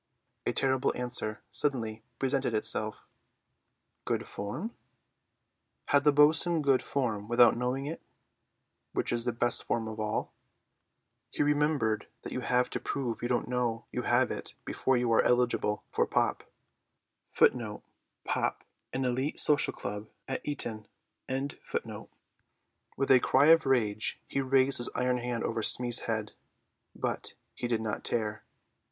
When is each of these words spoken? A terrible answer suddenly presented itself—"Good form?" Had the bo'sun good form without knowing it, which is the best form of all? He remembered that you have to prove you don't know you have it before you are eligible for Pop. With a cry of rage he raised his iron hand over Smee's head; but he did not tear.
A 0.47 0.51
terrible 0.51 0.91
answer 0.95 1.43
suddenly 1.51 2.01
presented 2.17 2.55
itself—"Good 2.55 4.27
form?" 4.27 4.75
Had 5.89 6.05
the 6.05 6.11
bo'sun 6.11 6.63
good 6.63 6.81
form 6.81 7.27
without 7.27 7.55
knowing 7.55 7.85
it, 7.85 8.01
which 8.93 9.11
is 9.13 9.25
the 9.25 9.31
best 9.31 9.63
form 9.63 9.87
of 9.87 9.99
all? 9.99 10.33
He 11.29 11.43
remembered 11.43 12.07
that 12.23 12.31
you 12.33 12.39
have 12.39 12.67
to 12.71 12.79
prove 12.79 13.21
you 13.21 13.27
don't 13.27 13.47
know 13.47 13.85
you 13.91 14.01
have 14.01 14.31
it 14.31 14.55
before 14.65 14.97
you 14.97 15.11
are 15.13 15.21
eligible 15.21 15.83
for 15.91 16.07
Pop. 16.07 16.43
With 17.39 17.51
a 17.53 19.33
cry 23.21 23.45
of 23.45 23.65
rage 23.67 24.19
he 24.27 24.41
raised 24.41 24.77
his 24.79 24.89
iron 24.95 25.17
hand 25.19 25.43
over 25.43 25.61
Smee's 25.61 25.99
head; 25.99 26.31
but 26.95 27.33
he 27.53 27.67
did 27.67 27.81
not 27.81 28.03
tear. 28.03 28.43